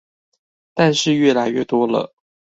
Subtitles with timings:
[0.73, 2.11] 但是越來越多了